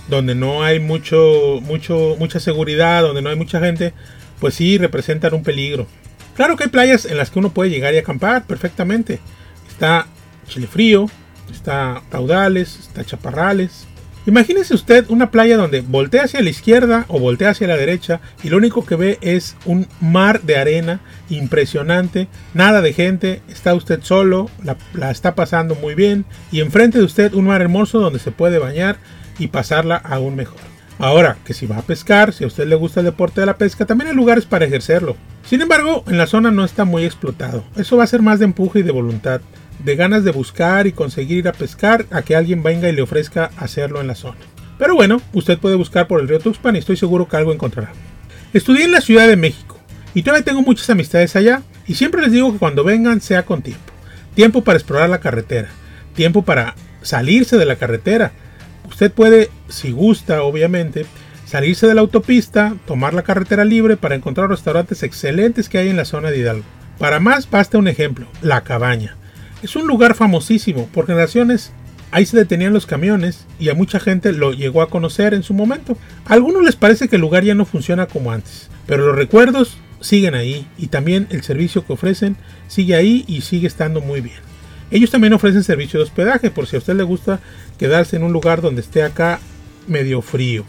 donde 0.07 0.35
no 0.35 0.63
hay 0.63 0.79
mucho, 0.79 1.59
mucho, 1.63 2.15
mucha 2.19 2.39
seguridad, 2.39 3.01
donde 3.01 3.23
no 3.23 3.29
hay 3.29 3.35
mucha 3.35 3.59
gente, 3.59 3.93
pues 4.39 4.53
sí 4.53 4.77
representan 4.77 5.33
un 5.33 5.43
peligro. 5.43 5.87
Claro 6.35 6.55
que 6.55 6.65
hay 6.65 6.69
playas 6.69 7.05
en 7.05 7.17
las 7.17 7.31
que 7.31 7.39
uno 7.39 7.51
puede 7.51 7.71
llegar 7.71 7.95
y 7.95 7.97
acampar 7.97 8.45
perfectamente. 8.45 9.19
Está 9.67 10.05
Chile 10.47 10.67
Frío, 10.67 11.09
está 11.51 12.03
Caudales, 12.11 12.77
está 12.79 13.03
Chaparrales, 13.03 13.87
Imagínese 14.25 14.73
usted 14.73 15.05
una 15.09 15.31
playa 15.31 15.57
donde 15.57 15.81
voltea 15.81 16.23
hacia 16.23 16.41
la 16.41 16.49
izquierda 16.49 17.05
o 17.09 17.19
voltea 17.19 17.49
hacia 17.49 17.67
la 17.67 17.75
derecha 17.75 18.21
y 18.41 18.49
lo 18.49 18.57
único 18.57 18.85
que 18.85 18.95
ve 18.95 19.17
es 19.21 19.57
un 19.65 19.85
mar 19.99 20.41
de 20.43 20.55
arena 20.55 21.01
impresionante, 21.29 22.29
nada 22.53 22.81
de 22.81 22.93
gente, 22.93 23.41
está 23.49 23.73
usted 23.73 23.99
solo, 24.01 24.49
la, 24.63 25.11
está 25.11 25.35
pasando 25.35 25.75
muy 25.75 25.93
bien 25.93 26.23
y 26.53 26.61
enfrente 26.61 26.99
de 26.99 27.03
usted 27.03 27.33
un 27.33 27.45
mar 27.45 27.61
hermoso 27.61 27.99
donde 27.99 28.19
se 28.19 28.31
puede 28.31 28.59
bañar 28.59 28.97
y 29.39 29.47
pasarla 29.47 29.97
aún 29.97 30.37
mejor. 30.37 30.59
Ahora, 30.99 31.37
que 31.43 31.53
si 31.53 31.65
va 31.65 31.79
a 31.79 31.81
pescar, 31.81 32.31
si 32.31 32.45
a 32.45 32.47
usted 32.47 32.65
le 32.65 32.75
gusta 32.75 33.01
el 33.01 33.07
deporte 33.07 33.41
de 33.41 33.47
la 33.47 33.57
pesca, 33.57 33.85
también 33.85 34.11
hay 34.11 34.15
lugares 34.15 34.45
para 34.45 34.65
ejercerlo. 34.65 35.17
Sin 35.45 35.61
embargo, 35.61 36.05
en 36.07 36.17
la 36.17 36.27
zona 36.27 36.49
no 36.49 36.63
está 36.63 36.85
muy 36.85 37.03
explotado. 37.03 37.65
Eso 37.75 37.97
va 37.97 38.05
a 38.05 38.07
ser 38.07 38.21
más 38.21 38.39
de 38.39 38.45
empuje 38.45 38.79
y 38.79 38.83
de 38.83 38.91
voluntad 38.91 39.41
de 39.83 39.95
ganas 39.95 40.23
de 40.23 40.31
buscar 40.31 40.87
y 40.87 40.93
conseguir 40.93 41.39
ir 41.39 41.47
a 41.47 41.53
pescar 41.53 42.05
a 42.11 42.21
que 42.21 42.35
alguien 42.35 42.63
venga 42.63 42.89
y 42.89 42.93
le 42.93 43.01
ofrezca 43.01 43.51
hacerlo 43.57 44.01
en 44.01 44.07
la 44.07 44.15
zona. 44.15 44.37
Pero 44.77 44.95
bueno, 44.95 45.21
usted 45.33 45.59
puede 45.59 45.75
buscar 45.75 46.07
por 46.07 46.19
el 46.19 46.27
río 46.27 46.39
Tuxpan 46.39 46.75
y 46.75 46.79
estoy 46.79 46.97
seguro 46.97 47.27
que 47.27 47.37
algo 47.37 47.53
encontrará. 47.53 47.91
Estudié 48.53 48.85
en 48.85 48.91
la 48.91 49.01
Ciudad 49.01 49.27
de 49.27 49.35
México 49.35 49.79
y 50.13 50.23
todavía 50.23 50.45
tengo 50.45 50.61
muchas 50.61 50.89
amistades 50.89 51.35
allá 51.35 51.61
y 51.87 51.95
siempre 51.95 52.21
les 52.21 52.31
digo 52.31 52.51
que 52.51 52.59
cuando 52.59 52.83
vengan 52.83 53.21
sea 53.21 53.45
con 53.45 53.61
tiempo. 53.61 53.91
Tiempo 54.35 54.63
para 54.63 54.77
explorar 54.77 55.09
la 55.09 55.19
carretera, 55.19 55.69
tiempo 56.15 56.43
para 56.43 56.75
salirse 57.01 57.57
de 57.57 57.65
la 57.65 57.75
carretera. 57.75 58.31
Usted 58.89 59.11
puede, 59.11 59.49
si 59.69 59.91
gusta 59.91 60.43
obviamente, 60.43 61.05
salirse 61.45 61.87
de 61.87 61.93
la 61.93 62.01
autopista, 62.01 62.75
tomar 62.87 63.13
la 63.13 63.23
carretera 63.23 63.63
libre 63.65 63.95
para 63.95 64.15
encontrar 64.15 64.49
restaurantes 64.49 65.03
excelentes 65.03 65.69
que 65.69 65.77
hay 65.77 65.89
en 65.89 65.97
la 65.97 66.05
zona 66.05 66.31
de 66.31 66.39
Hidalgo. 66.39 66.65
Para 66.97 67.19
más 67.19 67.49
basta 67.49 67.77
un 67.77 67.87
ejemplo, 67.87 68.27
La 68.41 68.61
Cabaña. 68.61 69.15
Es 69.63 69.77
un 69.77 69.87
lugar 69.87 70.13
famosísimo. 70.13 70.87
Por 70.87 71.07
generaciones 71.07 71.71
ahí 72.11 72.25
se 72.25 72.35
detenían 72.35 72.73
los 72.73 72.85
camiones 72.85 73.45
y 73.59 73.69
a 73.69 73.73
mucha 73.73 73.97
gente 73.97 74.33
lo 74.33 74.51
llegó 74.51 74.81
a 74.81 74.89
conocer 74.89 75.33
en 75.33 75.41
su 75.41 75.53
momento. 75.53 75.97
A 76.25 76.33
algunos 76.33 76.63
les 76.63 76.75
parece 76.75 77.07
que 77.07 77.15
el 77.15 77.21
lugar 77.21 77.45
ya 77.45 77.55
no 77.55 77.63
funciona 77.63 78.05
como 78.05 78.33
antes, 78.33 78.69
pero 78.85 79.07
los 79.07 79.15
recuerdos 79.15 79.77
siguen 80.01 80.35
ahí 80.35 80.67
y 80.77 80.87
también 80.87 81.27
el 81.29 81.43
servicio 81.43 81.85
que 81.85 81.93
ofrecen 81.93 82.35
sigue 82.67 82.93
ahí 82.93 83.23
y 83.25 83.39
sigue 83.39 83.67
estando 83.67 84.01
muy 84.01 84.19
bien. 84.19 84.35
Ellos 84.91 85.11
también 85.11 85.31
ofrecen 85.31 85.63
servicio 85.63 85.97
de 85.97 86.03
hospedaje 86.03 86.51
por 86.51 86.67
si 86.67 86.75
a 86.75 86.79
usted 86.79 86.95
le 86.95 87.03
gusta 87.03 87.39
quedarse 87.79 88.17
en 88.17 88.23
un 88.23 88.33
lugar 88.33 88.61
donde 88.61 88.81
esté 88.81 89.01
acá 89.01 89.39
medio 89.87 90.21
frío. 90.21 90.65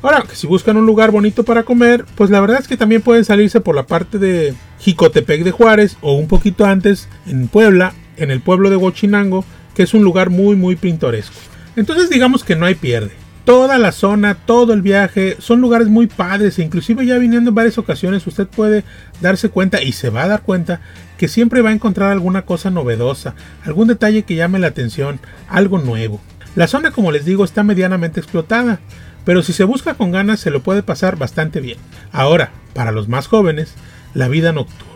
Ahora, 0.00 0.24
si 0.32 0.46
buscan 0.46 0.78
un 0.78 0.86
lugar 0.86 1.10
bonito 1.10 1.44
para 1.44 1.64
comer, 1.64 2.06
pues 2.14 2.30
la 2.30 2.40
verdad 2.40 2.58
es 2.58 2.68
que 2.68 2.78
también 2.78 3.02
pueden 3.02 3.26
salirse 3.26 3.60
por 3.60 3.74
la 3.74 3.86
parte 3.86 4.18
de 4.18 4.54
Jicotepec 4.78 5.44
de 5.44 5.50
Juárez 5.50 5.98
o 6.00 6.14
un 6.14 6.26
poquito 6.26 6.64
antes 6.64 7.06
en 7.26 7.46
Puebla 7.46 7.92
en 8.16 8.30
el 8.30 8.40
pueblo 8.40 8.70
de 8.70 8.76
Huachinango, 8.76 9.44
que 9.74 9.82
es 9.82 9.94
un 9.94 10.02
lugar 10.02 10.30
muy 10.30 10.56
muy 10.56 10.76
pintoresco. 10.76 11.36
Entonces 11.76 12.10
digamos 12.10 12.44
que 12.44 12.56
no 12.56 12.66
hay 12.66 12.74
pierde. 12.74 13.12
Toda 13.44 13.78
la 13.78 13.90
zona, 13.90 14.34
todo 14.34 14.74
el 14.74 14.82
viaje, 14.82 15.36
son 15.38 15.60
lugares 15.60 15.88
muy 15.88 16.06
padres 16.06 16.58
e 16.58 16.62
inclusive 16.62 17.06
ya 17.06 17.18
viniendo 17.18 17.48
en 17.50 17.54
varias 17.54 17.78
ocasiones 17.78 18.26
usted 18.26 18.46
puede 18.46 18.84
darse 19.20 19.48
cuenta 19.48 19.82
y 19.82 19.92
se 19.92 20.10
va 20.10 20.24
a 20.24 20.28
dar 20.28 20.42
cuenta 20.42 20.80
que 21.16 21.26
siempre 21.26 21.62
va 21.62 21.70
a 21.70 21.74
encontrar 21.74 22.12
alguna 22.12 22.42
cosa 22.42 22.70
novedosa, 22.70 23.34
algún 23.64 23.88
detalle 23.88 24.22
que 24.22 24.36
llame 24.36 24.58
la 24.58 24.68
atención, 24.68 25.20
algo 25.48 25.78
nuevo. 25.78 26.20
La 26.54 26.66
zona 26.66 26.90
como 26.90 27.12
les 27.12 27.24
digo 27.24 27.44
está 27.44 27.62
medianamente 27.62 28.20
explotada, 28.20 28.80
pero 29.24 29.42
si 29.42 29.52
se 29.52 29.64
busca 29.64 29.94
con 29.94 30.12
ganas 30.12 30.40
se 30.40 30.50
lo 30.50 30.62
puede 30.62 30.82
pasar 30.82 31.16
bastante 31.16 31.60
bien. 31.60 31.78
Ahora, 32.12 32.52
para 32.74 32.92
los 32.92 33.08
más 33.08 33.26
jóvenes, 33.26 33.74
la 34.14 34.28
vida 34.28 34.52
nocturna. 34.52 34.89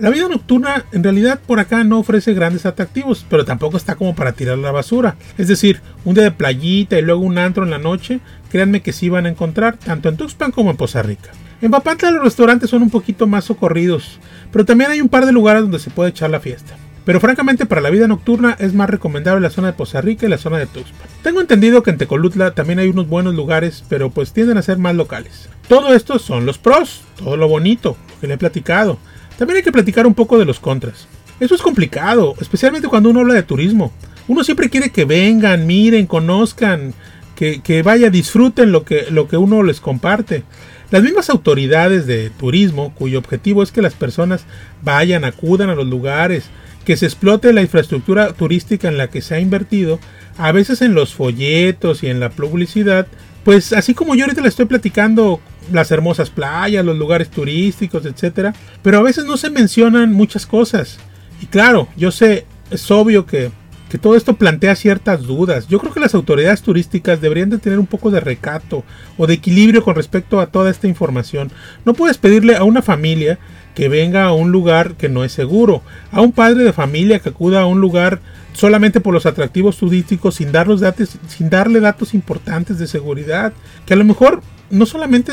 La 0.00 0.10
vida 0.10 0.28
nocturna 0.28 0.84
en 0.92 1.02
realidad 1.02 1.40
por 1.44 1.58
acá 1.58 1.82
no 1.82 1.98
ofrece 1.98 2.32
grandes 2.32 2.66
atractivos, 2.66 3.26
pero 3.28 3.44
tampoco 3.44 3.76
está 3.76 3.96
como 3.96 4.14
para 4.14 4.32
tirar 4.32 4.56
la 4.58 4.70
basura. 4.70 5.16
Es 5.38 5.48
decir, 5.48 5.80
un 6.04 6.14
día 6.14 6.22
de 6.22 6.30
playita 6.30 6.96
y 6.96 7.02
luego 7.02 7.22
un 7.22 7.36
antro 7.36 7.64
en 7.64 7.70
la 7.70 7.78
noche, 7.78 8.20
créanme 8.48 8.80
que 8.80 8.92
sí 8.92 9.08
van 9.08 9.26
a 9.26 9.30
encontrar, 9.30 9.76
tanto 9.76 10.08
en 10.08 10.16
Tuxpan 10.16 10.52
como 10.52 10.70
en 10.70 10.76
Poza 10.76 11.02
Rica. 11.02 11.30
En 11.60 11.72
Papantla 11.72 12.12
los 12.12 12.22
restaurantes 12.22 12.70
son 12.70 12.82
un 12.82 12.90
poquito 12.90 13.26
más 13.26 13.46
socorridos, 13.46 14.20
pero 14.52 14.64
también 14.64 14.92
hay 14.92 15.00
un 15.00 15.08
par 15.08 15.26
de 15.26 15.32
lugares 15.32 15.62
donde 15.62 15.80
se 15.80 15.90
puede 15.90 16.10
echar 16.10 16.30
la 16.30 16.38
fiesta. 16.38 16.76
pero 17.08 17.20
francamente 17.20 17.64
para 17.64 17.80
la 17.80 17.88
vida 17.88 18.06
nocturna 18.06 18.54
es 18.58 18.74
más 18.74 18.90
recomendable 18.90 19.40
la 19.40 19.48
zona 19.48 19.68
de 19.68 19.72
Poza 19.72 20.02
Rica 20.02 20.26
y 20.26 20.28
la 20.28 20.36
zona 20.36 20.58
de 20.58 20.66
Tuxpan. 20.66 21.08
Tengo 21.22 21.40
entendido 21.40 21.82
que 21.82 21.88
en 21.88 21.96
Tecolutla 21.96 22.50
también 22.50 22.80
hay 22.80 22.88
unos 22.88 23.08
buenos 23.08 23.34
lugares, 23.34 23.82
pero 23.88 24.10
pues 24.10 24.34
tienden 24.34 24.58
a 24.58 24.62
ser 24.62 24.76
más 24.76 24.94
locales. 24.94 25.48
Todo 25.68 25.94
esto 25.94 26.18
son 26.18 26.44
los 26.44 26.58
pros, 26.58 27.00
todo 27.16 27.38
lo 27.38 27.48
bonito, 27.48 27.96
que 28.20 28.26
le 28.26 28.34
he 28.34 28.36
platicado. 28.36 28.98
También 29.38 29.58
hay 29.58 29.62
que 29.62 29.72
platicar 29.72 30.06
un 30.06 30.14
poco 30.14 30.38
de 30.38 30.44
los 30.44 30.60
contras. 30.60 31.06
Eso 31.40 31.54
es 31.54 31.62
complicado, 31.62 32.34
especialmente 32.40 32.88
cuando 32.88 33.08
uno 33.10 33.20
habla 33.20 33.34
de 33.34 33.44
turismo. 33.44 33.92
Uno 34.26 34.42
siempre 34.42 34.68
quiere 34.68 34.90
que 34.90 35.04
vengan, 35.04 35.66
miren, 35.66 36.06
conozcan, 36.06 36.92
que, 37.36 37.62
que 37.62 37.82
vaya, 37.82 38.10
disfruten 38.10 38.72
lo 38.72 38.84
que, 38.84 39.06
lo 39.10 39.28
que 39.28 39.36
uno 39.36 39.62
les 39.62 39.80
comparte. 39.80 40.42
Las 40.90 41.02
mismas 41.02 41.30
autoridades 41.30 42.06
de 42.06 42.30
turismo, 42.30 42.92
cuyo 42.94 43.18
objetivo 43.18 43.62
es 43.62 43.70
que 43.70 43.82
las 43.82 43.94
personas 43.94 44.44
vayan, 44.82 45.24
acudan 45.24 45.70
a 45.70 45.76
los 45.76 45.86
lugares, 45.86 46.44
que 46.84 46.96
se 46.96 47.06
explote 47.06 47.52
la 47.52 47.62
infraestructura 47.62 48.32
turística 48.32 48.88
en 48.88 48.98
la 48.98 49.08
que 49.08 49.20
se 49.20 49.36
ha 49.36 49.40
invertido, 49.40 50.00
a 50.36 50.50
veces 50.50 50.82
en 50.82 50.94
los 50.94 51.14
folletos 51.14 52.02
y 52.02 52.08
en 52.08 52.18
la 52.18 52.30
publicidad, 52.30 53.06
pues 53.44 53.72
así 53.72 53.94
como 53.94 54.14
yo 54.14 54.24
ahorita 54.24 54.40
le 54.40 54.48
estoy 54.48 54.64
platicando 54.64 55.40
las 55.72 55.90
hermosas 55.90 56.30
playas, 56.30 56.84
los 56.84 56.96
lugares 56.96 57.28
turísticos, 57.30 58.06
etcétera, 58.06 58.54
pero 58.82 58.98
a 58.98 59.02
veces 59.02 59.24
no 59.24 59.36
se 59.36 59.50
mencionan 59.50 60.12
muchas 60.12 60.46
cosas. 60.46 60.98
Y 61.40 61.46
claro, 61.46 61.88
yo 61.96 62.10
sé, 62.10 62.46
es 62.70 62.90
obvio 62.90 63.26
que 63.26 63.50
que 63.88 63.98
todo 63.98 64.16
esto 64.16 64.36
plantea 64.36 64.76
ciertas 64.76 65.22
dudas. 65.22 65.66
Yo 65.68 65.78
creo 65.78 65.92
que 65.92 66.00
las 66.00 66.14
autoridades 66.14 66.62
turísticas 66.62 67.20
deberían 67.20 67.50
de 67.50 67.58
tener 67.58 67.78
un 67.78 67.86
poco 67.86 68.10
de 68.10 68.20
recato 68.20 68.84
o 69.16 69.26
de 69.26 69.34
equilibrio 69.34 69.82
con 69.82 69.94
respecto 69.94 70.40
a 70.40 70.48
toda 70.48 70.70
esta 70.70 70.88
información. 70.88 71.50
No 71.84 71.94
puedes 71.94 72.18
pedirle 72.18 72.56
a 72.56 72.64
una 72.64 72.82
familia 72.82 73.38
que 73.74 73.88
venga 73.88 74.24
a 74.24 74.32
un 74.32 74.50
lugar 74.50 74.94
que 74.94 75.08
no 75.08 75.24
es 75.24 75.32
seguro, 75.32 75.82
a 76.12 76.20
un 76.20 76.32
padre 76.32 76.64
de 76.64 76.72
familia 76.72 77.20
que 77.20 77.30
acuda 77.30 77.62
a 77.62 77.66
un 77.66 77.80
lugar 77.80 78.20
solamente 78.52 79.00
por 79.00 79.14
los 79.14 79.24
atractivos 79.24 79.78
turísticos 79.78 80.34
sin, 80.34 80.52
dar 80.52 80.66
los 80.66 80.80
datos, 80.80 81.16
sin 81.28 81.48
darle 81.48 81.80
datos 81.80 82.12
importantes 82.12 82.78
de 82.78 82.88
seguridad, 82.88 83.52
que 83.86 83.94
a 83.94 83.96
lo 83.96 84.04
mejor 84.04 84.42
no 84.70 84.84
solamente 84.84 85.32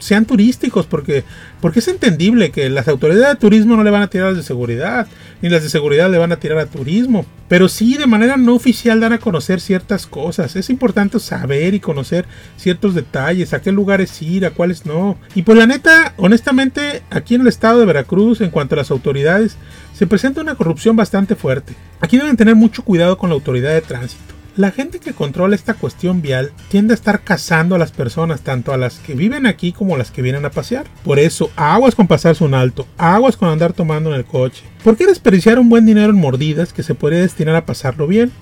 sean 0.00 0.24
turísticos, 0.24 0.86
porque, 0.86 1.22
porque 1.60 1.78
es 1.78 1.86
entendible 1.86 2.50
que 2.50 2.68
las 2.68 2.88
autoridades 2.88 3.34
de 3.34 3.40
turismo 3.40 3.76
no 3.76 3.84
le 3.84 3.90
van 3.90 4.02
a 4.02 4.10
tirar 4.10 4.28
las 4.28 4.38
de 4.38 4.42
seguridad, 4.42 5.06
ni 5.40 5.48
las 5.48 5.62
de 5.62 5.68
seguridad 5.68 6.10
le 6.10 6.18
van 6.18 6.32
a 6.32 6.40
tirar 6.40 6.58
a 6.58 6.66
turismo, 6.66 7.24
pero 7.48 7.68
sí 7.68 7.96
de 7.96 8.06
manera 8.06 8.36
no 8.36 8.54
oficial 8.54 8.98
dan 8.98 9.12
a 9.12 9.18
conocer 9.18 9.60
ciertas 9.60 10.06
cosas. 10.06 10.56
Es 10.56 10.70
importante 10.70 11.20
saber 11.20 11.74
y 11.74 11.80
conocer 11.80 12.24
ciertos 12.56 12.94
detalles, 12.94 13.52
a 13.52 13.62
qué 13.62 13.70
lugares 13.70 14.20
ir, 14.22 14.44
a 14.46 14.50
cuáles 14.50 14.86
no. 14.86 15.16
Y 15.34 15.42
pues 15.42 15.56
la 15.56 15.66
neta, 15.66 16.14
honestamente, 16.16 17.02
aquí 17.10 17.36
en 17.36 17.42
el 17.42 17.46
estado 17.46 17.80
de 17.80 17.86
Veracruz, 17.86 18.40
en 18.40 18.50
cuanto 18.50 18.74
a 18.74 18.78
las 18.78 18.90
autoridades, 18.90 19.56
se 19.94 20.06
presenta 20.06 20.40
una 20.40 20.54
corrupción 20.54 20.96
bastante 20.96 21.36
fuerte. 21.36 21.74
Aquí 22.00 22.16
deben 22.16 22.36
tener 22.36 22.56
mucho 22.56 22.82
cuidado 22.82 23.18
con 23.18 23.30
la 23.30 23.34
autoridad 23.34 23.74
de 23.74 23.82
tránsito. 23.82 24.39
La 24.56 24.72
gente 24.72 24.98
que 24.98 25.12
controla 25.12 25.54
esta 25.54 25.74
cuestión 25.74 26.22
vial 26.22 26.52
tiende 26.68 26.92
a 26.92 26.96
estar 26.96 27.22
cazando 27.22 27.76
a 27.76 27.78
las 27.78 27.92
personas, 27.92 28.40
tanto 28.40 28.72
a 28.72 28.76
las 28.76 28.98
que 28.98 29.14
viven 29.14 29.46
aquí 29.46 29.72
como 29.72 29.94
a 29.94 29.98
las 29.98 30.10
que 30.10 30.22
vienen 30.22 30.44
a 30.44 30.50
pasear. 30.50 30.86
Por 31.04 31.20
eso, 31.20 31.50
aguas 31.54 31.94
con 31.94 32.08
pasarse 32.08 32.42
un 32.42 32.54
alto, 32.54 32.86
aguas 32.98 33.36
con 33.36 33.48
andar 33.48 33.72
tomando 33.72 34.10
en 34.10 34.16
el 34.16 34.24
coche. 34.24 34.64
¿Por 34.82 34.96
qué 34.96 35.06
desperdiciar 35.06 35.60
un 35.60 35.68
buen 35.68 35.86
dinero 35.86 36.10
en 36.10 36.16
mordidas 36.16 36.72
que 36.72 36.82
se 36.82 36.96
podría 36.96 37.20
destinar 37.20 37.54
a 37.54 37.64
pasarlo 37.64 38.08
bien? 38.08 38.32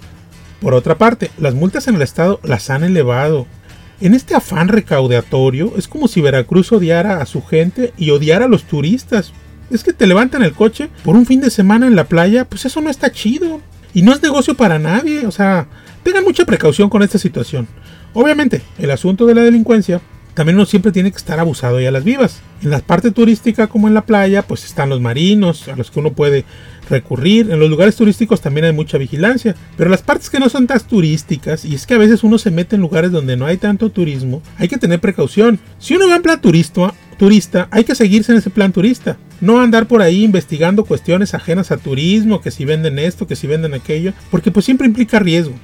Por 0.60 0.72
otra 0.72 0.96
parte, 0.96 1.30
las 1.38 1.54
multas 1.54 1.88
en 1.88 1.96
el 1.96 2.02
estado 2.02 2.40
las 2.42 2.70
han 2.70 2.84
elevado. 2.84 3.46
En 4.00 4.14
este 4.14 4.34
afán 4.34 4.68
recaudatorio 4.68 5.74
es 5.76 5.88
como 5.88 6.08
si 6.08 6.20
Veracruz 6.20 6.72
odiara 6.72 7.20
a 7.20 7.26
su 7.26 7.44
gente 7.44 7.92
y 7.98 8.10
odiara 8.10 8.46
a 8.46 8.48
los 8.48 8.64
turistas. 8.64 9.32
Es 9.70 9.84
que 9.84 9.92
te 9.92 10.06
levantan 10.06 10.42
el 10.42 10.54
coche 10.54 10.88
por 11.04 11.16
un 11.16 11.26
fin 11.26 11.40
de 11.40 11.50
semana 11.50 11.86
en 11.86 11.96
la 11.96 12.04
playa, 12.04 12.46
pues 12.46 12.64
eso 12.64 12.80
no 12.80 12.88
está 12.88 13.12
chido. 13.12 13.60
Y 13.94 14.02
no 14.02 14.12
es 14.12 14.22
negocio 14.22 14.54
para 14.54 14.78
nadie, 14.78 15.26
o 15.26 15.30
sea, 15.30 15.66
tengan 16.08 16.24
mucha 16.24 16.46
precaución 16.46 16.88
con 16.88 17.02
esta 17.02 17.18
situación. 17.18 17.68
Obviamente, 18.14 18.62
el 18.78 18.90
asunto 18.90 19.26
de 19.26 19.34
la 19.34 19.42
delincuencia 19.42 20.00
también 20.32 20.56
no 20.56 20.64
siempre 20.64 20.90
tiene 20.90 21.10
que 21.10 21.18
estar 21.18 21.38
abusado 21.38 21.82
y 21.82 21.84
a 21.84 21.90
las 21.90 22.02
vivas. 22.02 22.40
En 22.62 22.70
la 22.70 22.78
parte 22.78 23.10
turística 23.10 23.66
como 23.66 23.88
en 23.88 23.94
la 23.94 24.06
playa, 24.06 24.40
pues 24.40 24.64
están 24.64 24.88
los 24.88 25.02
marinos 25.02 25.68
a 25.68 25.76
los 25.76 25.90
que 25.90 26.00
uno 26.00 26.14
puede 26.14 26.46
recurrir. 26.88 27.50
En 27.50 27.58
los 27.58 27.68
lugares 27.68 27.96
turísticos 27.96 28.40
también 28.40 28.64
hay 28.64 28.72
mucha 28.72 28.96
vigilancia. 28.96 29.54
Pero 29.76 29.90
las 29.90 30.00
partes 30.00 30.30
que 30.30 30.38
no 30.38 30.48
son 30.48 30.66
tan 30.66 30.80
turísticas, 30.80 31.66
y 31.66 31.74
es 31.74 31.86
que 31.86 31.92
a 31.94 31.98
veces 31.98 32.24
uno 32.24 32.38
se 32.38 32.50
mete 32.50 32.76
en 32.76 32.82
lugares 32.82 33.12
donde 33.12 33.36
no 33.36 33.44
hay 33.44 33.58
tanto 33.58 33.90
turismo, 33.90 34.40
hay 34.56 34.68
que 34.68 34.78
tener 34.78 34.98
precaución. 34.98 35.58
Si 35.78 35.94
uno 35.94 36.08
va 36.08 36.16
en 36.16 36.22
plan 36.22 36.40
turista, 36.40 36.94
turista, 37.18 37.68
hay 37.70 37.84
que 37.84 37.94
seguirse 37.94 38.32
en 38.32 38.38
ese 38.38 38.48
plan 38.48 38.72
turista. 38.72 39.18
No 39.42 39.60
andar 39.60 39.86
por 39.88 40.00
ahí 40.00 40.24
investigando 40.24 40.86
cuestiones 40.86 41.34
ajenas 41.34 41.70
a 41.70 41.76
turismo, 41.76 42.40
que 42.40 42.50
si 42.50 42.64
venden 42.64 42.98
esto, 42.98 43.26
que 43.26 43.36
si 43.36 43.46
venden 43.46 43.74
aquello, 43.74 44.14
porque 44.30 44.50
pues 44.50 44.64
siempre 44.64 44.86
implica 44.86 45.18
riesgo. 45.18 45.54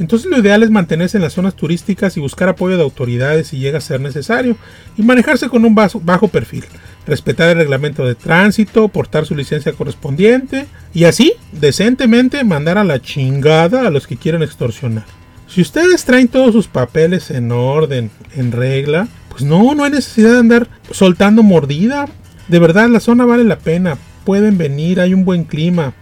Entonces 0.00 0.30
lo 0.30 0.38
ideal 0.38 0.62
es 0.62 0.70
mantenerse 0.70 1.18
en 1.18 1.22
las 1.22 1.34
zonas 1.34 1.54
turísticas 1.54 2.16
y 2.16 2.20
buscar 2.20 2.48
apoyo 2.48 2.76
de 2.78 2.82
autoridades 2.82 3.48
si 3.48 3.58
llega 3.58 3.78
a 3.78 3.82
ser 3.82 4.00
necesario 4.00 4.56
y 4.96 5.02
manejarse 5.02 5.50
con 5.50 5.64
un 5.64 5.74
bajo 5.74 6.28
perfil, 6.28 6.64
respetar 7.06 7.50
el 7.50 7.58
reglamento 7.58 8.06
de 8.06 8.14
tránsito, 8.14 8.88
portar 8.88 9.26
su 9.26 9.36
licencia 9.36 9.72
correspondiente 9.72 10.66
y 10.94 11.04
así, 11.04 11.34
decentemente, 11.52 12.42
mandar 12.44 12.78
a 12.78 12.84
la 12.84 13.00
chingada 13.00 13.86
a 13.86 13.90
los 13.90 14.06
que 14.06 14.16
quieren 14.16 14.42
extorsionar. 14.42 15.04
Si 15.46 15.60
ustedes 15.60 16.04
traen 16.04 16.28
todos 16.28 16.54
sus 16.54 16.66
papeles 16.66 17.30
en 17.30 17.52
orden, 17.52 18.10
en 18.34 18.52
regla, 18.52 19.06
pues 19.28 19.42
no, 19.42 19.74
no 19.74 19.84
hay 19.84 19.90
necesidad 19.90 20.32
de 20.32 20.38
andar 20.38 20.68
soltando 20.92 21.42
mordida. 21.42 22.08
De 22.48 22.58
verdad, 22.58 22.88
la 22.88 23.00
zona 23.00 23.26
vale 23.26 23.44
la 23.44 23.58
pena. 23.58 23.98
Pueden 24.24 24.56
venir, 24.56 25.00
hay 25.00 25.12
un 25.12 25.24
buen 25.24 25.44
clima. 25.44 25.92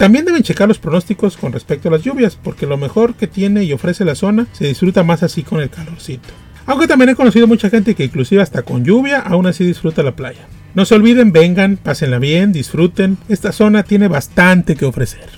También 0.00 0.24
deben 0.24 0.42
checar 0.42 0.66
los 0.66 0.78
pronósticos 0.78 1.36
con 1.36 1.52
respecto 1.52 1.88
a 1.88 1.92
las 1.92 2.02
lluvias, 2.02 2.34
porque 2.34 2.64
lo 2.64 2.78
mejor 2.78 3.16
que 3.16 3.26
tiene 3.26 3.64
y 3.64 3.74
ofrece 3.74 4.06
la 4.06 4.14
zona 4.14 4.46
se 4.52 4.66
disfruta 4.66 5.04
más 5.04 5.22
así 5.22 5.42
con 5.42 5.60
el 5.60 5.68
calorcito. 5.68 6.30
Aunque 6.64 6.86
también 6.86 7.10
he 7.10 7.14
conocido 7.14 7.46
mucha 7.46 7.68
gente 7.68 7.94
que 7.94 8.04
inclusive 8.04 8.40
hasta 8.40 8.62
con 8.62 8.82
lluvia 8.82 9.18
aún 9.18 9.46
así 9.46 9.62
disfruta 9.62 10.02
la 10.02 10.16
playa. 10.16 10.48
No 10.74 10.86
se 10.86 10.94
olviden, 10.94 11.32
vengan, 11.32 11.76
pásenla 11.76 12.18
bien, 12.18 12.50
disfruten. 12.50 13.18
Esta 13.28 13.52
zona 13.52 13.82
tiene 13.82 14.08
bastante 14.08 14.74
que 14.74 14.86
ofrecer. 14.86 15.28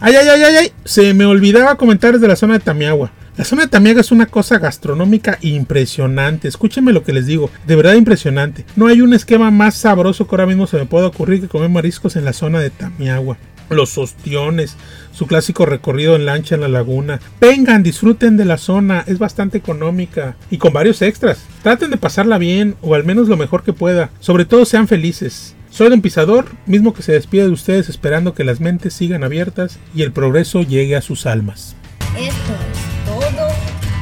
Ay, 0.00 0.16
ay, 0.16 0.26
ay, 0.26 0.42
ay, 0.42 0.54
ay, 0.62 0.72
se 0.84 1.14
me 1.14 1.24
olvidaba 1.24 1.76
comentar 1.76 2.18
de 2.18 2.26
la 2.26 2.34
zona 2.34 2.54
de 2.54 2.60
Tamiagua. 2.64 3.12
La 3.36 3.44
zona 3.44 3.62
de 3.62 3.68
Tamiaga 3.68 4.00
es 4.00 4.10
una 4.10 4.26
cosa 4.26 4.58
gastronómica 4.58 5.38
impresionante. 5.42 6.48
Escúchenme 6.48 6.92
lo 6.92 7.04
que 7.04 7.12
les 7.12 7.26
digo, 7.26 7.52
de 7.68 7.76
verdad 7.76 7.94
impresionante. 7.94 8.64
No 8.74 8.88
hay 8.88 9.00
un 9.00 9.14
esquema 9.14 9.52
más 9.52 9.76
sabroso 9.76 10.26
que 10.26 10.34
ahora 10.34 10.46
mismo 10.46 10.66
se 10.66 10.76
me 10.76 10.86
pueda 10.86 11.06
ocurrir 11.06 11.40
que 11.40 11.46
comer 11.46 11.70
mariscos 11.70 12.16
en 12.16 12.24
la 12.24 12.32
zona 12.32 12.58
de 12.58 12.70
Tamiagua. 12.70 13.38
Los 13.70 13.98
ostiones, 13.98 14.76
su 15.12 15.26
clásico 15.26 15.66
recorrido 15.66 16.16
en 16.16 16.26
lancha 16.26 16.54
en 16.54 16.62
la 16.62 16.68
laguna. 16.68 17.20
Vengan, 17.40 17.82
disfruten 17.82 18.36
de 18.36 18.44
la 18.44 18.58
zona, 18.58 19.04
es 19.06 19.18
bastante 19.18 19.58
económica 19.58 20.36
y 20.50 20.58
con 20.58 20.72
varios 20.72 21.02
extras. 21.02 21.44
Traten 21.62 21.90
de 21.90 21.96
pasarla 21.96 22.38
bien 22.38 22.76
o 22.80 22.94
al 22.94 23.04
menos 23.04 23.28
lo 23.28 23.36
mejor 23.36 23.62
que 23.62 23.72
pueda. 23.72 24.10
Sobre 24.20 24.44
todo 24.44 24.64
sean 24.64 24.88
felices. 24.88 25.54
Soy 25.70 25.90
Don 25.90 26.00
Pisador, 26.00 26.46
mismo 26.66 26.94
que 26.94 27.02
se 27.02 27.12
despide 27.12 27.42
de 27.42 27.50
ustedes 27.50 27.88
esperando 27.88 28.34
que 28.34 28.44
las 28.44 28.58
mentes 28.58 28.94
sigan 28.94 29.22
abiertas 29.22 29.78
y 29.94 30.02
el 30.02 30.12
progreso 30.12 30.62
llegue 30.62 30.96
a 30.96 31.02
sus 31.02 31.26
almas. 31.26 31.76
Esto 32.16 32.52
es 32.72 33.04
todo. 33.04 33.48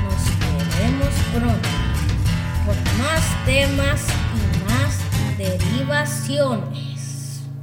Nos 0.07 0.77
veremos 0.77 1.15
pronto 1.35 1.69
por 2.65 2.77
más 2.99 3.45
temas 3.45 4.01
y 4.33 4.71
más 4.71 5.39
derivaciones. 5.39 6.86